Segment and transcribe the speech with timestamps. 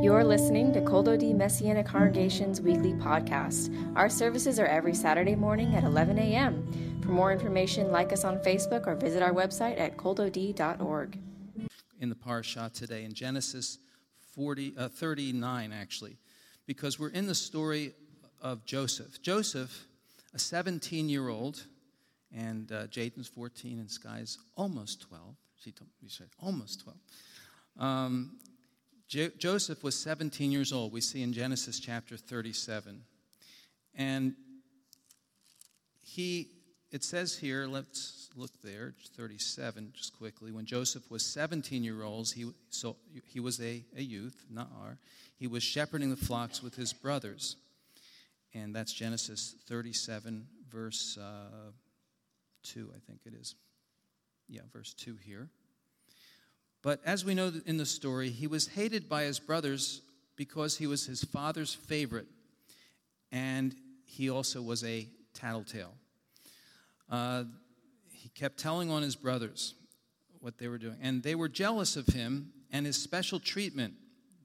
[0.00, 3.74] You're listening to Kol Dodi Messianic Congregation's weekly podcast.
[3.96, 7.00] Our services are every Saturday morning at 11 a.m.
[7.02, 11.18] For more information, like us on Facebook or visit our website at koldod.org.
[12.00, 13.78] In the parasha today, in Genesis
[14.36, 16.16] 40, uh, 39, actually,
[16.64, 17.92] because we're in the story
[18.40, 19.20] of Joseph.
[19.20, 19.88] Joseph,
[20.32, 21.64] a 17 year old,
[22.32, 25.24] and uh, Jaden's 14 and Sky's almost 12.
[25.56, 26.98] She told she said, almost 12.
[27.80, 28.36] Um,
[29.08, 33.02] Jo- Joseph was 17 years old, we see in Genesis chapter 37.
[33.94, 34.34] And
[36.02, 36.48] he,
[36.90, 40.52] it says here, let's look there, 37, just quickly.
[40.52, 44.98] When Joseph was 17 years old, he, so he was a, a youth, Na'ar.
[45.38, 47.56] He was shepherding the flocks with his brothers.
[48.52, 51.70] And that's Genesis 37, verse uh,
[52.64, 53.54] 2, I think it is.
[54.48, 55.48] Yeah, verse 2 here.
[56.82, 60.02] But as we know in the story, he was hated by his brothers
[60.36, 62.26] because he was his father's favorite,
[63.32, 63.74] and
[64.04, 65.94] he also was a tattletale.
[67.10, 67.44] Uh,
[68.12, 69.74] he kept telling on his brothers
[70.40, 73.94] what they were doing, and they were jealous of him and his special treatment,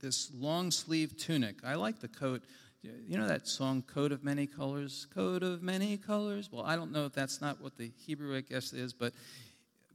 [0.02, 1.58] this long sleeve tunic.
[1.64, 2.42] I like the coat.
[2.82, 5.08] You know that song, Coat of Many Colors?
[5.14, 6.50] Coat of Many Colors?
[6.52, 9.14] Well, I don't know if that's not what the Hebrew, I guess, is, but,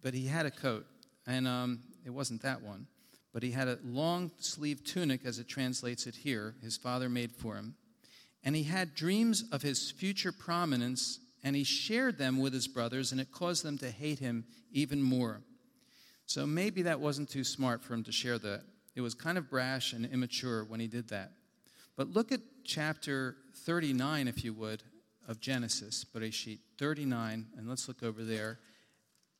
[0.02, 0.86] but he had a coat.
[1.26, 2.86] And um, it wasn't that one.
[3.32, 7.32] But he had a long sleeve tunic, as it translates it here, his father made
[7.32, 7.74] for him.
[8.42, 13.12] And he had dreams of his future prominence, and he shared them with his brothers,
[13.12, 15.40] and it caused them to hate him even more.
[16.26, 18.62] So maybe that wasn't too smart for him to share that.
[18.94, 21.32] It was kind of brash and immature when he did that.
[21.96, 24.82] But look at chapter 39, if you would,
[25.26, 28.58] of Genesis, Bereshit 39, and let's look over there.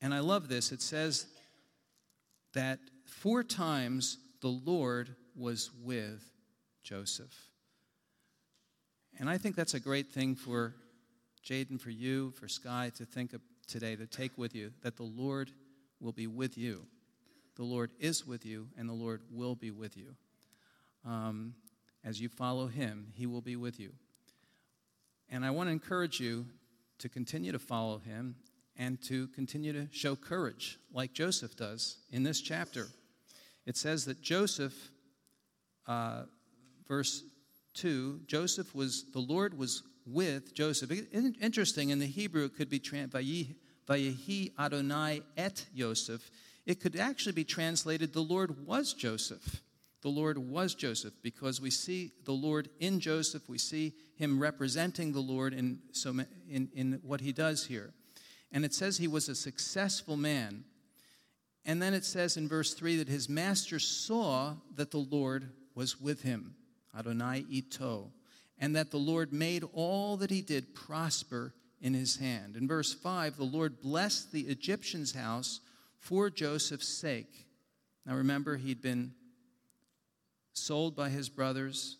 [0.01, 0.70] And I love this.
[0.70, 1.27] It says
[2.55, 6.31] that four times the Lord was with
[6.83, 7.35] Joseph.
[9.19, 10.75] And I think that's a great thing for
[11.45, 15.03] Jaden, for you, for Sky to think of today, to take with you, that the
[15.03, 15.51] Lord
[16.01, 16.87] will be with you.
[17.57, 20.14] The Lord is with you, and the Lord will be with you.
[21.05, 21.55] Um,
[22.05, 23.92] as you follow Him, He will be with you.
[25.29, 26.47] And I want to encourage you
[26.98, 28.37] to continue to follow Him
[28.78, 32.86] and to continue to show courage like Joseph does in this chapter.
[33.66, 34.72] It says that Joseph,
[35.86, 36.22] uh,
[36.86, 37.24] verse
[37.74, 40.90] 2, Joseph was, the Lord was with Joseph.
[41.12, 43.56] Interesting, in the Hebrew, it could be translated,
[43.86, 46.30] Vayehi Adonai et Joseph.
[46.66, 49.62] It could actually be translated, the Lord was Joseph.
[50.02, 53.48] The Lord was Joseph because we see the Lord in Joseph.
[53.48, 56.10] We see him representing the Lord in, so,
[56.48, 57.92] in, in what he does here.
[58.51, 60.64] And it says he was a successful man.
[61.64, 66.01] And then it says in verse 3 that his master saw that the Lord was
[66.01, 66.55] with him,
[66.98, 68.11] Adonai Ito,
[68.58, 72.57] and that the Lord made all that he did prosper in his hand.
[72.57, 75.61] In verse 5, the Lord blessed the Egyptian's house
[75.98, 77.47] for Joseph's sake.
[78.07, 79.13] Now remember, he'd been
[80.55, 81.98] sold by his brothers,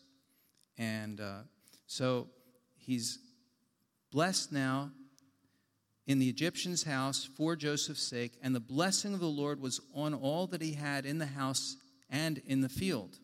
[0.77, 1.41] and uh,
[1.87, 2.29] so
[2.77, 3.19] he's
[4.11, 4.91] blessed now
[6.09, 10.15] in the Egyptian's house for Joseph's sake, and the blessing of the Lord was on
[10.15, 11.77] all that he had in the house
[12.09, 13.19] and in the field.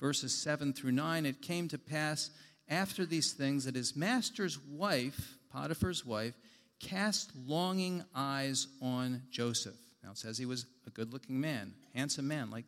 [0.00, 2.30] Verses 7 through 9 It came to pass
[2.68, 6.34] after these things that his master's wife, Potiphar's wife,
[6.80, 9.76] cast longing eyes on Joseph.
[10.02, 12.64] Now it says he was a good looking man, handsome man, like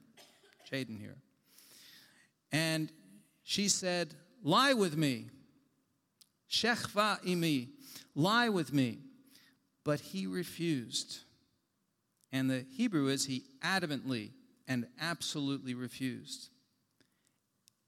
[0.71, 1.17] Jaden here.
[2.53, 2.93] And
[3.43, 4.15] she said,
[4.45, 5.31] Lie with me.
[6.49, 7.71] Shechva imi.
[8.15, 8.99] Lie with me.
[9.89, 11.21] But he refused.
[12.31, 14.33] And the Hebrew is he adamantly
[14.69, 16.51] and absolutely refused.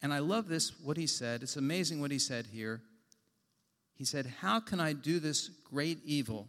[0.00, 1.43] And I love this, what he said.
[1.43, 2.81] It's amazing what he said here.
[3.93, 6.49] He said, How can I do this great evil?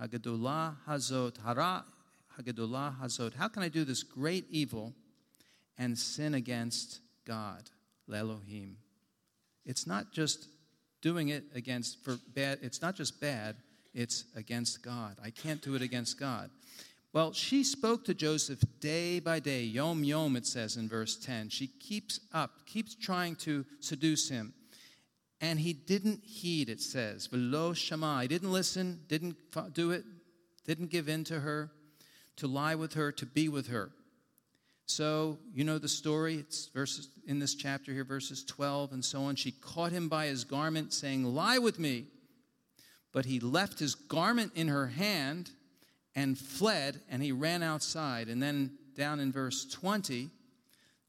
[0.00, 1.84] Hagadullah Hazot, Hara
[2.38, 3.34] Hagadullah Hazot.
[3.34, 4.94] How can I do this great evil
[5.78, 7.70] and sin against God,
[8.08, 8.76] Lelohim?
[9.64, 10.46] It's not just
[11.02, 13.56] doing it against for bad, it's not just bad,
[13.96, 15.16] it's against God.
[15.24, 16.50] I can't do it against God.
[17.14, 21.48] Well, she spoke to Joseph day by day, yom yom, it says in verse 10.
[21.48, 24.52] She keeps up, keeps trying to seduce him.
[25.40, 27.26] And he didn't heed, it says.
[27.26, 28.20] Velo shama.
[28.20, 29.36] He didn't listen, didn't
[29.72, 30.04] do it,
[30.66, 31.70] didn't give in to her,
[32.36, 33.92] to lie with her, to be with her.
[34.84, 36.36] So, you know the story.
[36.36, 39.36] It's verses in this chapter here, verses 12 and so on.
[39.36, 42.08] She caught him by his garment, saying, Lie with me.
[43.16, 45.50] But he left his garment in her hand
[46.14, 48.28] and fled, and he ran outside.
[48.28, 50.28] And then down in verse 20,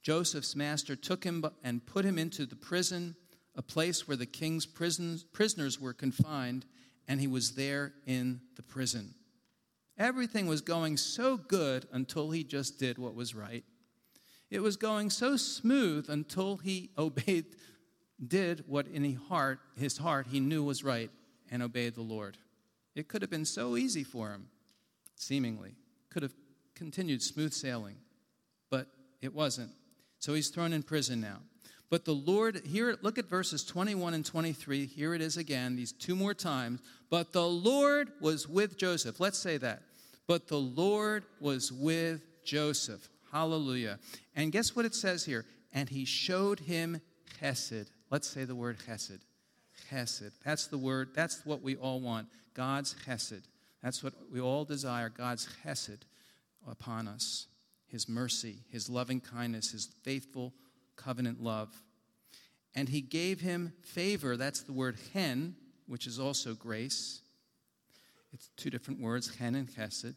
[0.01, 3.17] Joseph's master took him and put him into the prison,
[3.57, 6.65] a place where the king's prisoners were confined,
[7.09, 9.13] and he was there in the prison.
[9.97, 13.65] Everything was going so good until he just did what was right.
[14.49, 17.47] It was going so smooth until he obeyed,
[18.25, 21.11] did what in his heart, his heart he knew was right
[21.51, 22.37] and obeyed the Lord.
[22.95, 24.47] It could have been so easy for him,
[25.15, 25.75] seemingly.
[26.09, 26.33] Could have
[26.75, 27.95] continued smooth sailing,
[28.69, 28.87] but
[29.21, 29.71] it wasn't.
[30.19, 31.37] So he's thrown in prison now.
[31.89, 34.85] But the Lord, here, look at verses 21 and 23.
[34.85, 36.81] Here it is again, these two more times.
[37.09, 39.19] But the Lord was with Joseph.
[39.19, 39.83] Let's say that.
[40.27, 43.07] But the Lord was with Joseph.
[43.31, 43.99] Hallelujah.
[44.35, 45.45] And guess what it says here?
[45.71, 46.99] And he showed him
[47.41, 47.87] chesed.
[48.09, 49.19] Let's say the word chesed.
[49.91, 50.31] Chesed.
[50.43, 52.27] That's the word, that's what we all want.
[52.53, 53.43] God's chesed.
[53.83, 56.01] That's what we all desire God's chesed
[56.69, 57.47] upon us.
[57.87, 60.53] His mercy, his loving kindness, his faithful
[60.95, 61.69] covenant love.
[62.75, 64.35] And he gave him favor.
[64.35, 65.55] That's the word hen,
[65.87, 67.21] which is also grace.
[68.33, 70.15] It's two different words, hen and chesed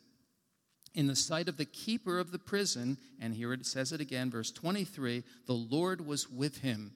[0.94, 4.30] in the sight of the keeper of the prison, and here it says it again,
[4.30, 6.92] verse 23 the Lord was with him.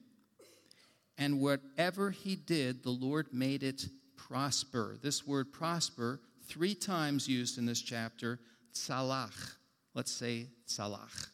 [1.17, 4.97] And whatever he did, the Lord made it prosper.
[5.01, 8.39] This word prosper, three times used in this chapter,
[8.73, 9.55] salach.
[9.93, 11.29] Let's say salach.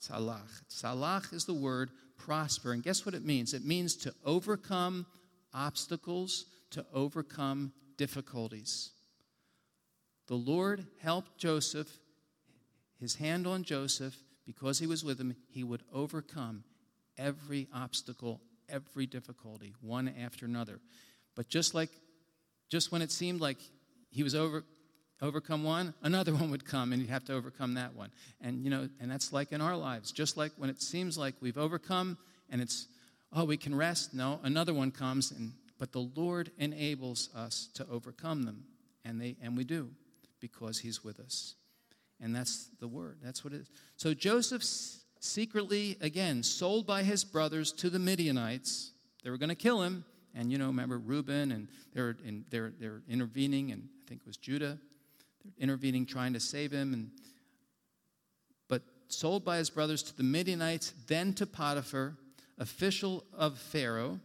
[0.00, 0.62] Salach.
[0.68, 2.72] Salach is the word prosper.
[2.72, 3.54] And guess what it means?
[3.54, 5.06] It means to overcome
[5.54, 8.90] obstacles, to overcome difficulties.
[10.26, 11.88] The Lord helped Joseph
[13.02, 16.62] his hand on Joseph, because he was with him, he would overcome
[17.18, 18.40] every obstacle,
[18.72, 20.80] every difficulty, one after another.
[21.36, 21.90] But just like,
[22.68, 23.58] just when it seemed like
[24.10, 24.64] he was over,
[25.20, 28.10] overcome one, another one would come, and you'd have to overcome that one.
[28.40, 30.12] And you know, and that's like in our lives.
[30.12, 32.18] Just like when it seems like we've overcome,
[32.50, 32.88] and it's,
[33.32, 34.14] oh, we can rest.
[34.14, 38.64] No, another one comes, and but the Lord enables us to overcome them,
[39.04, 39.90] and they and we do,
[40.40, 41.54] because He's with us.
[42.20, 43.18] And that's the word.
[43.20, 43.70] That's what it is.
[43.96, 44.62] So Joseph
[45.22, 48.92] secretly, again, sold by his brothers to the Midianites.
[49.22, 50.04] They were going to kill him.
[50.34, 54.26] And you know, remember Reuben, and they're, in, they're, they're intervening, and I think it
[54.26, 54.78] was Judah.
[55.44, 56.92] They're intervening, trying to save him.
[56.94, 57.10] And,
[58.68, 62.16] but sold by his brothers to the Midianites, then to Potiphar,
[62.58, 64.20] official of Pharaoh.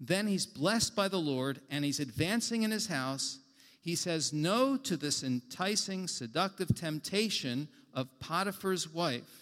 [0.00, 3.38] Then he's blessed by the Lord, and he's advancing in his house
[3.82, 9.41] he says no to this enticing, seductive temptation of Potiphar's wife.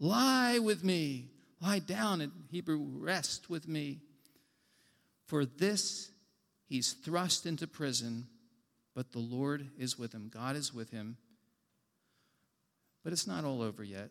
[0.00, 1.28] Lie with me,
[1.60, 4.00] lie down in Hebrew, rest with me.
[5.26, 6.10] For this
[6.66, 8.26] he's thrust into prison,
[8.94, 10.30] but the Lord is with him.
[10.32, 11.18] God is with him.
[13.04, 14.08] But it's not all over yet.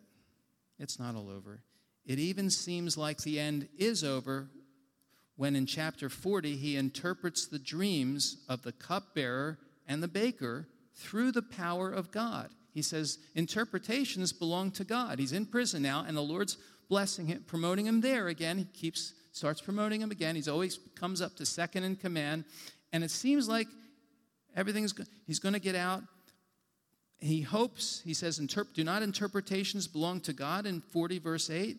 [0.78, 1.60] It's not all over.
[2.06, 4.48] It even seems like the end is over
[5.36, 11.32] when in chapter 40 he interprets the dreams of the cupbearer and the baker through
[11.32, 12.50] the power of God.
[12.72, 15.18] He says interpretations belong to God.
[15.18, 16.56] He's in prison now, and the Lord's
[16.88, 18.58] blessing him, promoting him there again.
[18.58, 20.34] He keeps starts promoting him again.
[20.34, 22.44] He's always comes up to second in command,
[22.92, 23.68] and it seems like
[24.56, 24.94] everything's
[25.26, 26.02] he's going to get out.
[27.18, 28.02] He hopes.
[28.04, 31.78] He says, "Do not interpretations belong to God?" In forty verse eight,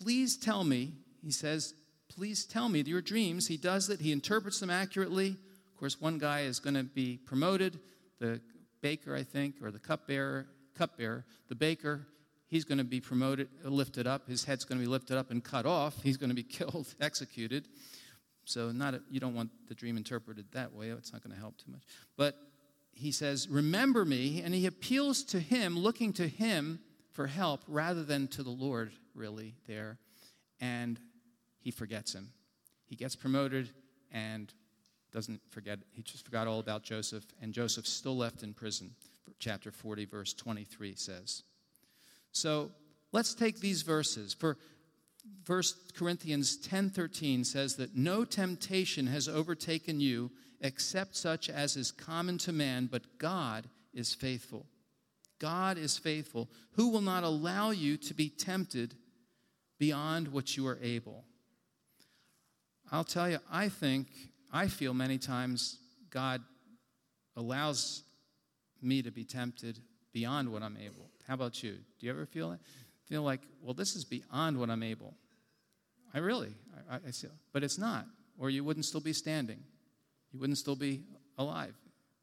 [0.00, 0.92] please tell me.
[1.24, 1.74] He says,
[2.08, 3.48] please tell me your dreams.
[3.48, 5.30] He does it, he interprets them accurately.
[5.30, 7.78] Of course, one guy is going to be promoted,
[8.18, 8.40] the
[8.80, 12.06] baker, I think, or the cupbearer, cupbearer, the baker,
[12.46, 14.28] he's going to be promoted, lifted up.
[14.28, 15.94] His head's going to be lifted up and cut off.
[16.02, 17.68] He's going to be killed, executed.
[18.44, 20.88] So not a, you don't want the dream interpreted that way.
[20.88, 21.82] It's not going to help too much.
[22.16, 22.34] But
[22.92, 26.80] he says, "Remember me," and he appeals to him, looking to him
[27.12, 28.92] for help rather than to the Lord.
[29.14, 29.98] Really, there,
[30.60, 30.98] and
[31.60, 32.32] he forgets him.
[32.86, 33.68] He gets promoted
[34.10, 34.52] and
[35.12, 38.94] doesn't forget, he just forgot all about Joseph, and Joseph's still left in prison.
[39.38, 41.42] Chapter 40, verse 23 says.
[42.32, 42.70] So
[43.12, 44.34] let's take these verses.
[44.34, 44.56] For
[45.44, 52.38] First Corinthians 10:13 says that no temptation has overtaken you except such as is common
[52.38, 54.66] to man, but God is faithful.
[55.38, 58.94] God is faithful, who will not allow you to be tempted
[59.78, 61.24] beyond what you are able.
[62.90, 64.08] I'll tell you, I think,
[64.52, 65.78] I feel many times
[66.10, 66.42] God
[67.36, 68.02] allows
[68.82, 69.78] me to be tempted
[70.12, 71.10] beyond what I'm able.
[71.26, 71.72] How about you?
[71.98, 72.60] Do you ever feel it?
[73.06, 75.14] Feel like, well, this is beyond what I'm able.
[76.14, 76.54] I really,
[76.90, 77.12] I, I, I
[77.52, 78.06] but it's not,
[78.38, 79.58] or you wouldn't still be standing.
[80.32, 81.02] You wouldn't still be
[81.36, 81.74] alive.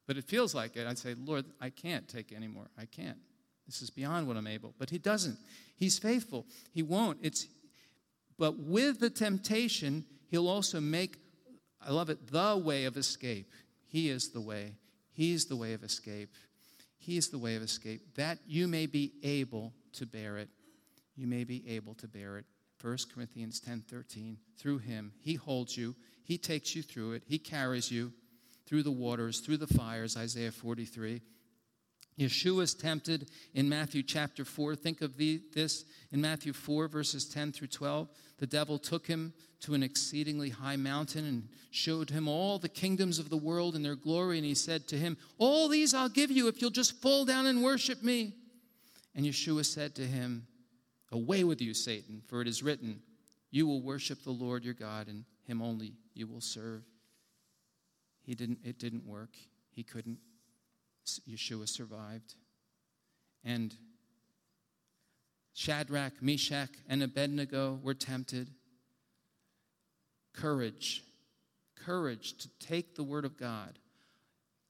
[0.06, 0.86] But it feels like it.
[0.86, 2.66] I'd say, Lord, I can't take anymore.
[2.78, 3.18] I can't.
[3.66, 4.74] This is beyond what I'm able.
[4.78, 5.36] But he doesn't.
[5.76, 6.46] He's faithful.
[6.72, 7.18] He won't.
[7.22, 7.46] It's
[8.38, 11.16] but with the temptation, he'll also make
[11.86, 13.52] I love it, the way of escape.
[13.86, 14.74] He is the way.
[15.12, 16.30] He's the way of escape.
[16.98, 18.02] He's the way of escape.
[18.16, 20.48] That you may be able to bear it.
[21.14, 22.44] You may be able to bear it.
[22.82, 24.36] 1 Corinthians 10 13.
[24.58, 28.12] Through him, he holds you, he takes you through it, he carries you
[28.66, 31.22] through the waters, through the fires, Isaiah 43.
[32.18, 34.74] Yeshua is tempted in Matthew chapter 4.
[34.74, 38.08] Think of the, this in Matthew 4, verses 10 through 12.
[38.38, 43.18] The devil took him to an exceedingly high mountain and showed him all the kingdoms
[43.18, 44.38] of the world and their glory.
[44.38, 47.44] And he said to him, All these I'll give you if you'll just fall down
[47.44, 48.34] and worship me.
[49.14, 50.46] And Yeshua said to him,
[51.12, 53.00] Away with you, Satan, for it is written,
[53.50, 56.82] You will worship the Lord your God, and him only you will serve.
[58.22, 59.36] He didn't, it didn't work.
[59.70, 60.18] He couldn't.
[61.28, 62.34] Yeshua survived.
[63.44, 63.74] And
[65.54, 68.48] Shadrach, Meshach, and Abednego were tempted.
[70.34, 71.02] Courage.
[71.76, 73.78] Courage to take the word of God.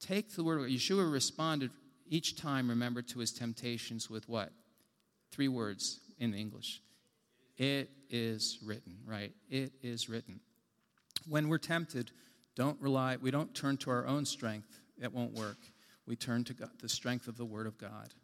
[0.01, 0.71] Take the word of God.
[0.71, 1.71] Yeshua responded
[2.09, 4.53] each time, remember, to his temptations with what?
[5.33, 6.81] Three words in English.
[7.57, 9.33] It is written, right?
[9.49, 10.41] It is written.
[11.29, 12.11] When we're tempted,
[12.55, 14.79] don't rely, we don't turn to our own strength.
[15.03, 15.59] It won't work.
[16.07, 18.15] We turn to God, the strength of the Word of God.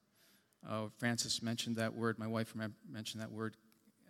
[0.68, 2.18] Uh, Francis mentioned that word.
[2.18, 2.54] My wife
[2.88, 3.56] mentioned that word.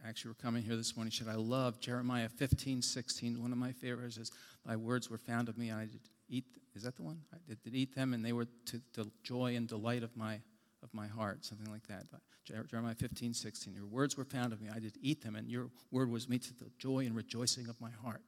[0.07, 1.11] Actually, we're coming here this morning.
[1.11, 3.41] She said, I love Jeremiah 15, 16.
[3.41, 4.33] One of my favorites is,
[4.67, 6.45] My words were found of me, and I did eat.
[6.75, 7.21] Is that the one?
[7.33, 10.41] I did, did eat them, and they were to the joy and delight of my,
[10.83, 11.45] of my heart.
[11.45, 12.05] Something like that.
[12.69, 13.75] Jeremiah 15, 16.
[13.75, 14.69] Your words were found of me.
[14.75, 17.81] I did eat them, and your word was me to the joy and rejoicing of
[17.81, 18.23] my heart.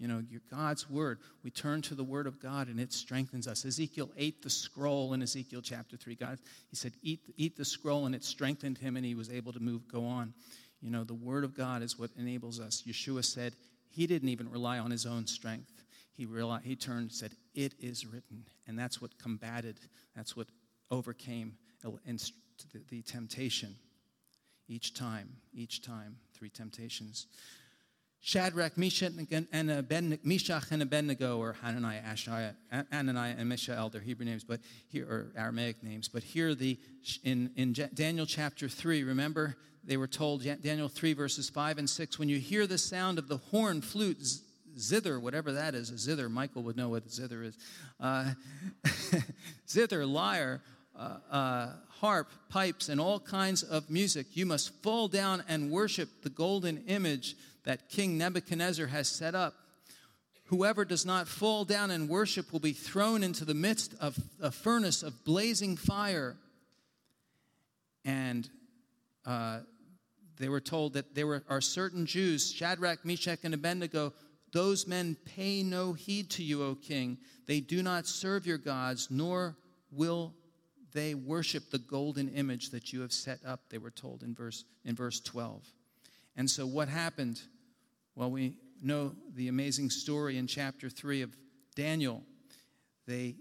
[0.00, 1.18] You know, your God's word.
[1.44, 3.66] We turn to the word of God, and it strengthens us.
[3.66, 6.14] Ezekiel ate the scroll in Ezekiel chapter 3.
[6.14, 6.38] God,
[6.70, 9.60] he said, eat, eat the scroll, and it strengthened him, and he was able to
[9.60, 10.32] move, go on.
[10.80, 12.82] You know, the word of God is what enables us.
[12.88, 13.52] Yeshua said
[13.90, 15.70] he didn't even rely on his own strength.
[16.14, 18.46] He, realized, he turned and said, It is written.
[18.66, 19.78] And that's what combated,
[20.16, 20.46] that's what
[20.90, 21.92] overcame the,
[22.88, 23.76] the temptation
[24.66, 27.26] each time, each time, three temptations.
[28.22, 29.12] Shadrach, Meshach,
[29.52, 32.54] and Abednego, Meshach and Abednego, or Hananiah, Ashaiah,
[32.92, 36.08] Ananiah, and Mishael, their Hebrew names, but here or Aramaic names.
[36.08, 36.78] But here, the
[37.24, 42.18] in in Daniel chapter three, remember they were told Daniel three verses five and six.
[42.18, 44.18] When you hear the sound of the horn, flute,
[44.78, 46.28] zither, whatever that is, a zither.
[46.28, 47.56] Michael would know what a zither is.
[47.98, 48.32] Uh,
[49.68, 50.60] zither, lyre,
[50.96, 51.68] uh, uh,
[52.00, 54.26] harp, pipes, and all kinds of music.
[54.36, 59.54] You must fall down and worship the golden image that King Nebuchadnezzar has set up.
[60.46, 64.50] Whoever does not fall down and worship will be thrown into the midst of a
[64.50, 66.36] furnace of blazing fire.
[68.04, 68.48] And
[69.24, 69.60] uh,
[70.38, 74.12] they were told that there were, are certain Jews, Shadrach, Meshach, and Abednego,
[74.52, 77.18] those men pay no heed to you, O king.
[77.46, 79.56] They do not serve your gods, nor
[79.92, 80.34] will
[80.92, 84.64] they worship the golden image that you have set up, they were told in verse,
[84.84, 85.62] in verse 12.
[86.40, 87.38] And so what happened?
[88.14, 91.36] Well, we know the amazing story in chapter 3 of
[91.76, 92.22] Daniel.
[93.06, 93.34] They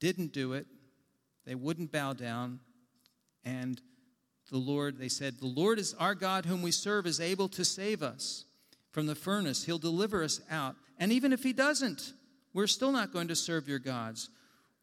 [0.00, 0.66] didn't do it,
[1.46, 2.58] they wouldn't bow down,
[3.44, 3.80] and
[4.50, 7.64] the Lord, they said, The Lord is our God, whom we serve, is able to
[7.64, 8.46] save us
[8.90, 9.62] from the furnace.
[9.62, 10.74] He'll deliver us out.
[10.98, 12.14] And even if He doesn't,
[12.52, 14.28] we're still not going to serve your gods.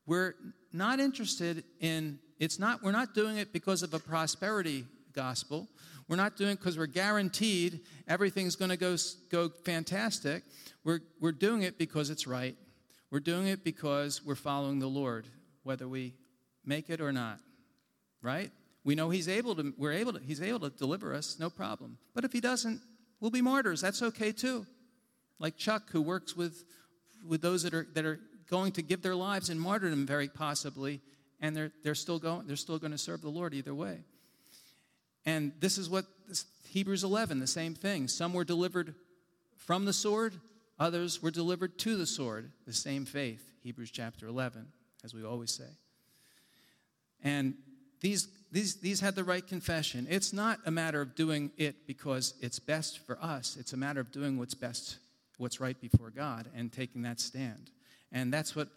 [0.05, 0.35] We're
[0.71, 5.67] not interested in it's not we're not doing it because of a prosperity gospel.
[6.07, 8.95] We're not doing because we're guaranteed everything's going to go
[9.31, 10.43] go fantastic.
[10.83, 12.55] We're we're doing it because it's right.
[13.11, 15.27] We're doing it because we're following the Lord,
[15.63, 16.15] whether we
[16.65, 17.39] make it or not.
[18.21, 18.51] Right?
[18.83, 21.97] We know he's able to we're able to he's able to deliver us, no problem.
[22.13, 22.81] But if he doesn't,
[23.19, 23.81] we'll be martyrs.
[23.81, 24.65] That's okay too.
[25.39, 26.63] Like Chuck who works with
[27.27, 28.19] with those that are that are
[28.49, 31.01] going to give their lives in martyrdom, very possibly,
[31.39, 33.99] and they're, they're, still, going, they're still going to serve the Lord either way.
[35.25, 38.07] And this is what this, Hebrews 11, the same thing.
[38.07, 38.95] Some were delivered
[39.57, 40.33] from the sword,
[40.79, 43.43] others were delivered to the sword, the same faith.
[43.61, 44.67] Hebrews chapter 11,
[45.05, 45.69] as we always say.
[47.23, 47.53] And
[48.01, 50.05] these, these, these had the right confession.
[50.09, 54.01] It's not a matter of doing it because it's best for us, it's a matter
[54.01, 54.97] of doing what's best,
[55.37, 57.71] what's right before God, and taking that stand.
[58.11, 58.67] And that's what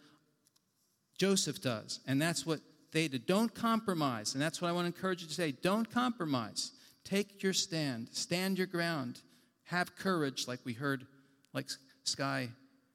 [1.17, 1.99] Joseph does.
[2.07, 2.61] And that's what
[3.05, 3.25] did.
[3.25, 4.33] Don't compromise.
[4.33, 5.51] And that's what I want to encourage you to say.
[5.51, 6.71] Don't compromise.
[7.03, 8.07] Take your stand.
[8.13, 9.19] Stand your ground.
[9.65, 11.05] Have courage, like we heard,
[11.53, 11.67] like
[12.03, 12.49] Sky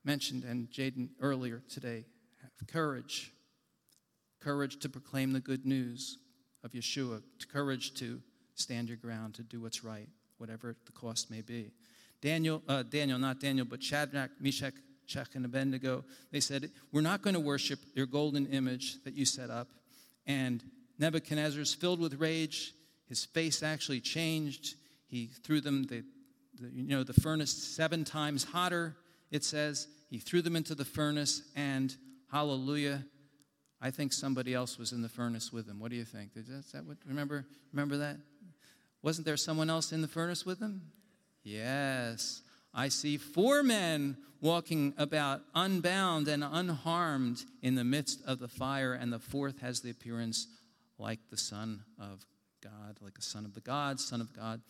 [0.05, 2.05] mentioned and Jaden earlier today.
[2.41, 3.31] Have courage.
[4.41, 6.19] Courage to proclaim the good news
[6.65, 8.21] of Yeshua, courage to
[8.55, 11.73] stand your ground, to do what's right, whatever the cost may be.
[12.21, 14.75] Daniel, uh, Daniel, not Daniel, but Shadrach, Meshach,
[15.35, 19.51] and Abednego, they said, We're not going to worship your golden image that you set
[19.51, 19.69] up.
[20.27, 20.63] And
[20.99, 22.75] Nebuchadnezzar's filled with rage.
[23.09, 24.77] His face actually changed.
[25.07, 26.05] He threw them, the,
[26.61, 28.97] the, you know, the furnace seven times hotter,
[29.31, 29.89] it says.
[30.09, 31.95] He threw them into the furnace, and
[32.31, 33.05] hallelujah,
[33.81, 35.81] I think somebody else was in the furnace with him.
[35.81, 36.31] What do you think?
[36.37, 38.17] Is that, is that what, remember, remember that?
[39.03, 40.83] Wasn't there someone else in the furnace with him?
[41.43, 42.43] Yes.
[42.75, 48.95] I see four men walking about unbound and unharmed in the midst of the fire,
[48.95, 50.49] and the fourth has the appearance
[50.99, 52.27] like the Son of
[52.63, 54.61] God, like a Son of the gods, Son of God.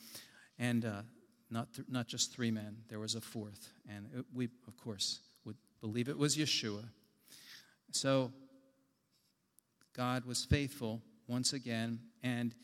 [0.58, 1.02] And uh,
[1.50, 3.70] not, th- not just three men, there was a fourth.
[3.88, 6.84] And it, we, of course, would believe it was Yeshua.
[7.92, 8.32] So
[9.94, 12.54] God was faithful once again, and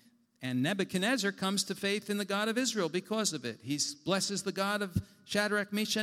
[0.41, 3.59] and Nebuchadnezzar comes to faith in the God of Israel because of it.
[3.63, 5.97] He blesses the God of Shadrach, Meshach,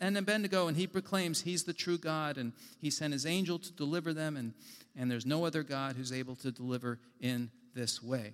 [0.00, 3.72] and Abednego, and he proclaims he's the true God, and he sent his angel to
[3.72, 4.54] deliver them, and,
[4.96, 8.32] and there's no other God who's able to deliver in this way.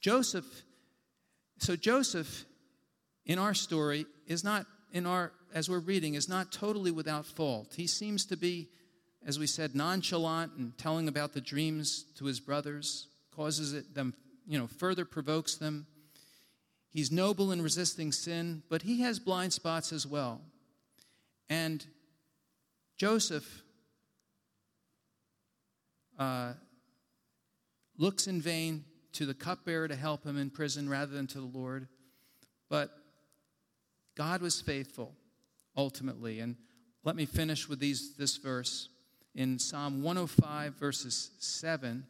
[0.00, 0.62] Joseph,
[1.58, 2.46] so Joseph
[3.26, 7.74] in our story is not, in our, as we're reading, is not totally without fault.
[7.76, 8.68] He seems to be,
[9.26, 14.14] as we said, nonchalant and telling about the dreams to his brothers, causes it, them
[14.46, 15.86] you know, further provokes them.
[16.90, 20.40] He's noble in resisting sin, but he has blind spots as well.
[21.48, 21.84] And
[22.96, 23.62] Joseph
[26.18, 26.52] uh,
[27.98, 31.58] looks in vain to the cupbearer to help him in prison rather than to the
[31.58, 31.88] Lord.
[32.68, 32.90] But
[34.16, 35.14] God was faithful
[35.76, 36.40] ultimately.
[36.40, 36.56] And
[37.02, 38.88] let me finish with these, this verse
[39.34, 42.06] in Psalm 105, verses 7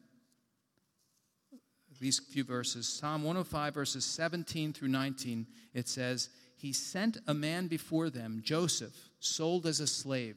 [2.05, 2.87] these few verses.
[2.87, 8.95] Psalm 105, verses 17 through 19, it says, He sent a man before them, Joseph,
[9.21, 10.37] sold as a slave.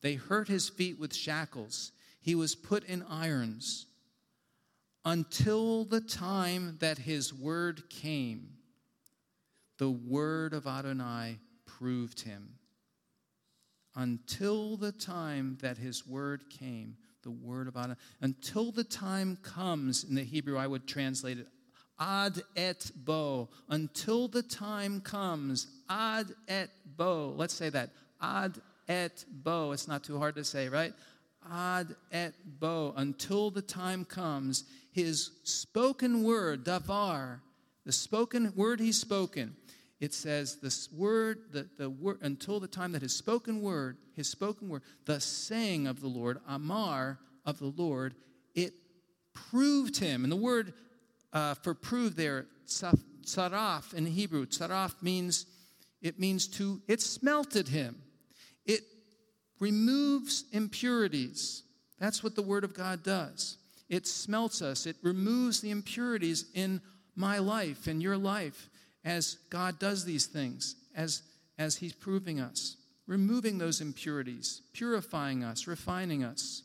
[0.00, 1.92] They hurt his feet with shackles.
[2.22, 3.86] He was put in irons
[5.04, 8.48] until the time that his word came.
[9.76, 12.54] The word of Adonai proved him.
[13.94, 17.96] Until the time that his word came, the word of Adonai.
[18.20, 21.46] Until the time comes, in the Hebrew, I would translate it
[22.00, 23.48] ad et bo.
[23.68, 27.34] Until the time comes, ad et bo.
[27.36, 27.90] Let's say that.
[28.20, 29.72] Ad et bo.
[29.72, 30.94] It's not too hard to say, right?
[31.52, 32.94] Ad et bo.
[32.96, 37.40] Until the time comes, his spoken word, davar,
[37.84, 39.56] the spoken word he's spoken,
[40.00, 44.28] it says this word, the, the word, until the time that his spoken word, his
[44.30, 48.14] spoken word, the saying of the Lord, Amar of the Lord,
[48.54, 48.72] it
[49.34, 50.24] proved him.
[50.24, 50.72] And the word
[51.34, 55.44] uh, for prove there, tsaraf in Hebrew, tsaraf means,
[56.00, 58.00] it means to, it smelted him.
[58.64, 58.80] It
[59.58, 61.62] removes impurities.
[61.98, 63.58] That's what the word of God does.
[63.90, 64.86] It smelts us.
[64.86, 66.80] It removes the impurities in
[67.14, 68.69] my life, in your life
[69.04, 71.22] as God does these things, as,
[71.58, 76.62] as He's proving us, removing those impurities, purifying us, refining us.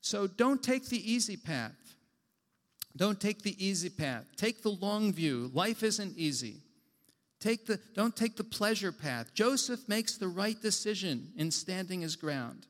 [0.00, 1.76] So don't take the easy path.
[2.96, 4.24] Don't take the easy path.
[4.36, 5.50] Take the long view.
[5.54, 6.62] Life isn't easy.
[7.40, 9.32] Take the, don't take the pleasure path.
[9.34, 12.66] Joseph makes the right decision in standing his ground,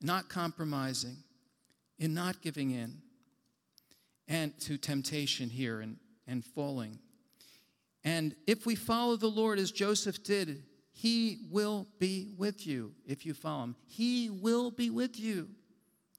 [0.00, 1.16] not compromising,
[1.98, 2.94] in not giving in,
[4.26, 6.98] and to temptation here and, and falling.
[8.04, 10.62] And if we follow the Lord as Joseph did,
[10.92, 13.76] he will be with you if you follow him.
[13.86, 15.48] He will be with you.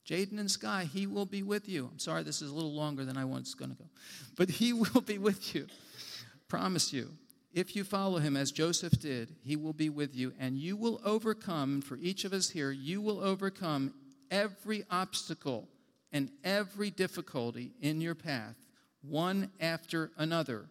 [0.05, 1.89] Jaden and Sky, he will be with you.
[1.91, 3.89] I'm sorry this is a little longer than I was going to go,
[4.35, 5.67] but he will be with you.
[6.47, 7.11] Promise you.
[7.53, 10.99] If you follow him as Joseph did, he will be with you, and you will
[11.05, 13.93] overcome, for each of us here, you will overcome
[14.29, 15.69] every obstacle
[16.11, 18.55] and every difficulty in your path,
[19.01, 20.65] one after another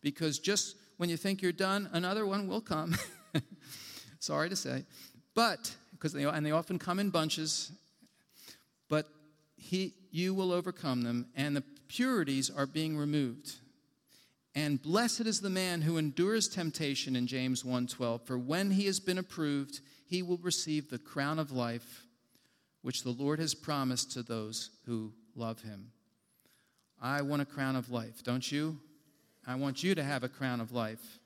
[0.00, 2.96] because just when you think you're done, another one will come.
[4.20, 4.84] Sorry to say.
[5.34, 7.70] But, because they, and they often come in bunches,
[8.88, 9.06] but
[9.56, 13.54] he, you will overcome them, and the purities are being removed.
[14.54, 18.98] And blessed is the man who endures temptation in James 1:12, for when he has
[18.98, 22.06] been approved, he will receive the crown of life
[22.82, 25.92] which the Lord has promised to those who love him.
[27.00, 28.78] I want a crown of life, don't you?
[29.48, 31.18] I want you to have a crown of life.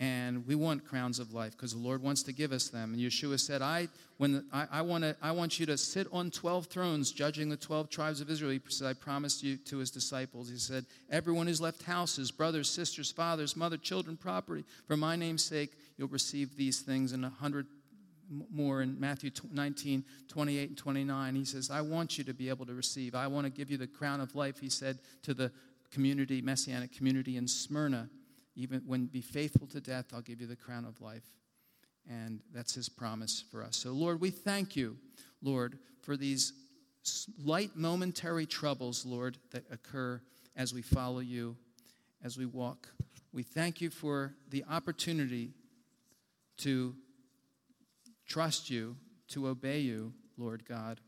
[0.00, 2.94] and we want crowns of life because the Lord wants to give us them.
[2.94, 6.30] And Yeshua said, "I when I, I want to I want you to sit on
[6.30, 9.90] twelve thrones, judging the twelve tribes of Israel." He said, "I promised you to his
[9.90, 15.16] disciples." He said, "Everyone who's left houses, brothers, sisters, fathers, mother, children, property for my
[15.16, 17.66] name's sake, you'll receive these things and a hundred
[18.52, 21.34] more in Matthew 19, 28, and 29.
[21.34, 23.14] He says, I want you to be able to receive.
[23.14, 25.50] I want to give you the crown of life, he said to the
[25.90, 28.08] community, messianic community in Smyrna
[28.58, 31.22] even when be faithful to death, I'll give you the crown of life.
[32.10, 33.76] And that's his promise for us.
[33.76, 34.96] So, Lord, we thank you,
[35.40, 36.52] Lord, for these
[37.42, 40.20] light momentary troubles, Lord, that occur
[40.56, 41.56] as we follow you,
[42.24, 42.88] as we walk.
[43.32, 45.52] We thank you for the opportunity
[46.58, 46.96] to
[48.26, 48.96] trust you,
[49.28, 51.00] to obey you, Lord God,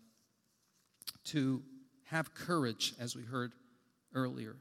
[1.25, 1.63] to
[2.05, 3.53] have courage, as we heard
[4.15, 4.57] earlier.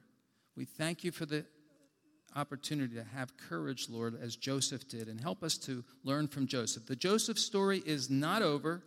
[0.59, 1.45] We thank you for the
[2.35, 6.85] opportunity to have courage, Lord, as Joseph did, and help us to learn from Joseph.
[6.85, 8.83] The Joseph story is not over.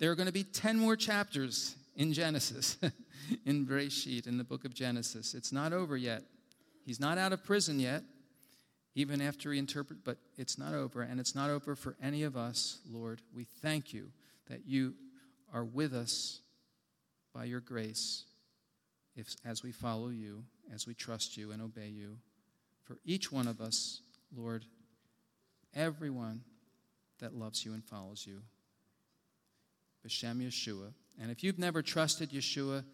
[0.00, 2.76] There are going to be 10 more chapters in Genesis,
[3.46, 5.32] in Bereshit, in the book of Genesis.
[5.32, 6.24] It's not over yet.
[6.84, 8.02] He's not out of prison yet,
[8.96, 12.36] even after he interprets, but it's not over, and it's not over for any of
[12.36, 13.22] us, Lord.
[13.32, 14.08] We thank you
[14.48, 14.94] that you
[15.54, 16.40] are with us
[17.32, 18.24] by your grace
[19.16, 22.18] if, as we follow you, as we trust you and obey you
[22.84, 24.02] for each one of us,
[24.36, 24.64] Lord,
[25.74, 26.42] everyone
[27.20, 28.42] that loves you and follows you.
[30.06, 30.92] B'Shem Yeshua.
[31.20, 32.84] And if you've never trusted Yeshua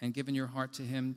[0.00, 1.16] and given your heart to him,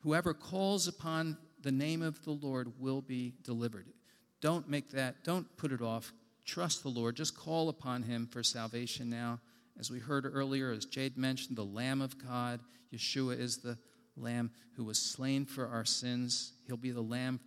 [0.00, 3.86] whoever calls upon the name of the Lord will be delivered.
[4.40, 6.12] Don't make that, don't put it off.
[6.44, 7.14] Trust the Lord.
[7.14, 9.38] Just call upon him for salvation now.
[9.78, 12.60] As we heard earlier, as Jade mentioned, the Lamb of God,
[12.92, 13.78] Yeshua is the
[14.16, 16.52] Lamb who was slain for our sins.
[16.66, 17.40] He'll be the Lamb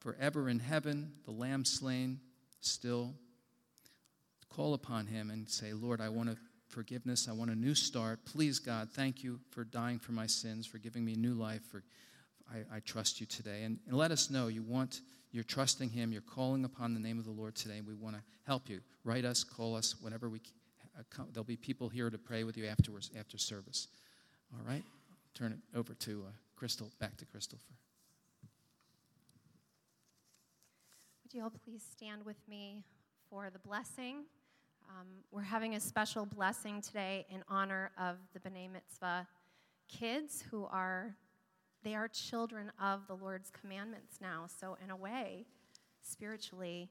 [0.00, 2.20] forever in heaven, the Lamb slain
[2.60, 3.14] still.
[4.48, 6.36] Call upon Him and say, Lord, I want a
[6.68, 7.28] forgiveness.
[7.28, 8.20] I want a new start.
[8.24, 11.62] Please, God, thank you for dying for my sins, for giving me new life.
[11.70, 11.82] For
[12.52, 13.62] I, I trust you today.
[13.62, 17.18] And, and let us know you want, you're trusting Him, you're calling upon the name
[17.18, 17.80] of the Lord today.
[17.86, 18.80] We want to help you.
[19.04, 20.40] Write us, call us, whenever we.
[20.98, 23.88] Uh, there'll be people here to pray with you afterwards, after service.
[24.52, 24.82] All right?
[25.34, 27.58] Turn it over to uh, Crystal, back to Crystal.
[27.58, 27.74] For.
[31.24, 32.84] Would you all please stand with me
[33.30, 34.24] for the blessing?
[34.88, 39.26] Um, we're having a special blessing today in honor of the B'nai Mitzvah
[39.88, 41.14] kids who are,
[41.82, 44.46] they are children of the Lord's commandments now.
[44.60, 45.46] So, in a way,
[46.02, 46.90] spiritually,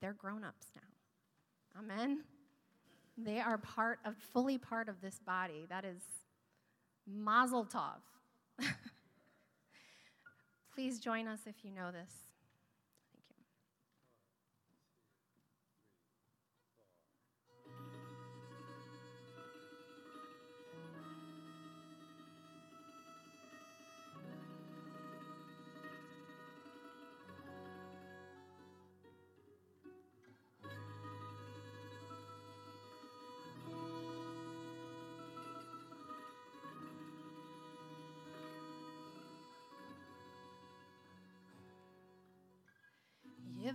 [0.00, 1.80] they're grown ups now.
[1.80, 2.24] Amen?
[3.16, 5.66] They are part of, fully part of this body.
[5.68, 6.00] That is
[7.08, 8.00] Mazel tov.
[10.74, 12.27] Please join us if you know this.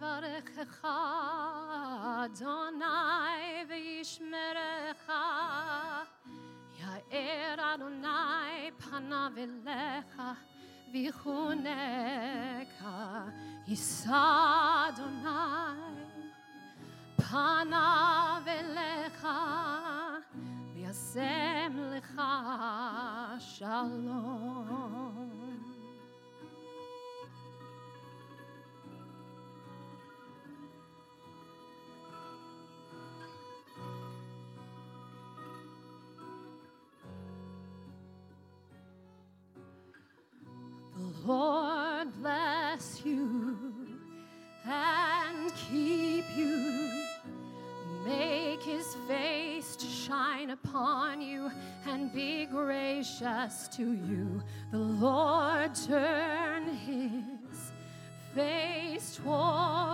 [0.03, 0.85] יברכך
[2.25, 5.11] אדוני וישמרך
[6.81, 10.23] יאר אדוני פניו אליך
[10.93, 12.83] ויחונק
[13.67, 15.29] יישא אדוני
[17.17, 19.29] פניו אליך
[20.75, 22.23] וישם לך
[23.39, 25.12] שלום
[41.26, 43.58] Lord bless you
[44.66, 46.92] and keep you.
[48.06, 51.50] Make his face to shine upon you
[51.88, 54.44] and be gracious to you.
[54.72, 57.72] The Lord turn his
[58.36, 59.93] face toward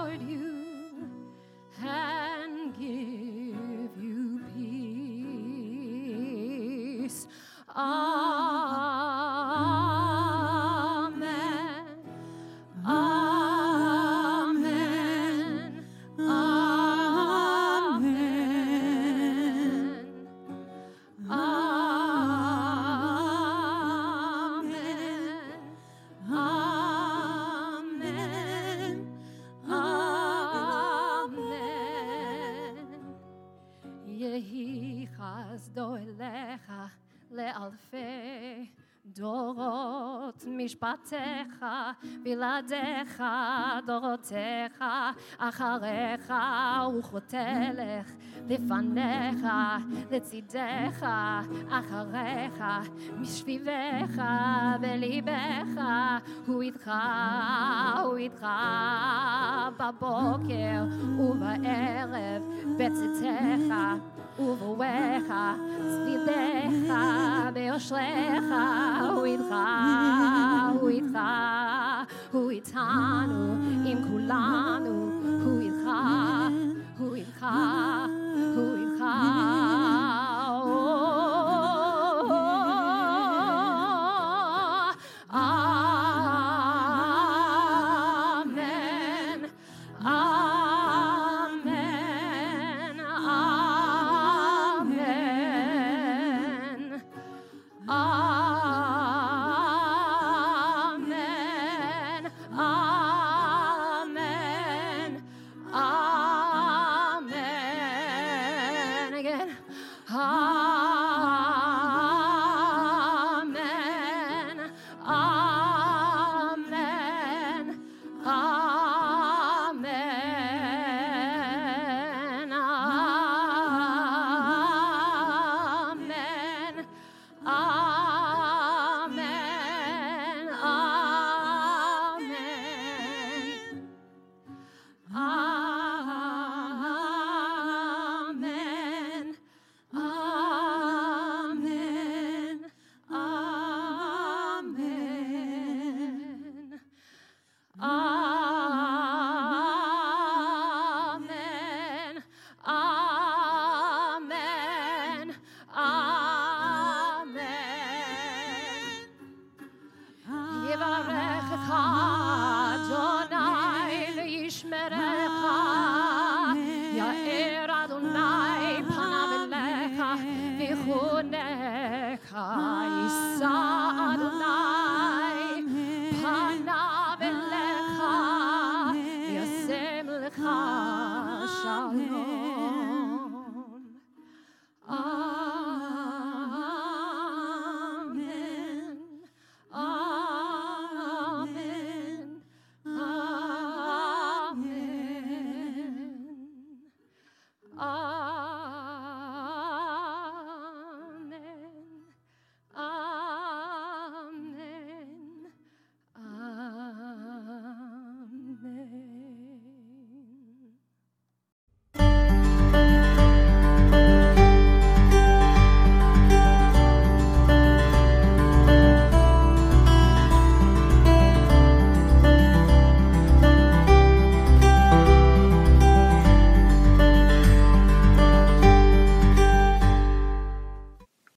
[40.68, 41.64] משפטיך,
[42.22, 43.22] בלעדיך
[43.86, 44.84] דורותיך,
[45.38, 46.34] אחריך
[46.98, 48.12] וכותלך,
[48.48, 49.46] לפניך,
[50.10, 51.06] לצידך,
[51.68, 52.64] אחריך,
[53.18, 54.22] משביבך,
[54.80, 55.82] בליבך,
[56.46, 56.90] הוא איתך,
[58.02, 58.46] הוא איתך,
[59.78, 60.84] בבוקר
[61.18, 62.42] ובערב,
[62.78, 64.07] בצאתך.
[64.38, 65.32] ובואך,
[65.80, 66.94] סביבך,
[67.52, 68.44] ביושרך,
[69.14, 69.54] הוא איתך,
[70.80, 71.18] הוא איתך,
[72.32, 73.54] הוא איתנו,
[73.86, 75.10] עם כולנו,
[75.44, 75.88] הוא איתך,
[76.98, 77.46] הוא איתך,